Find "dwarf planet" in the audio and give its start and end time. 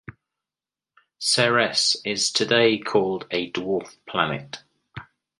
3.51-4.63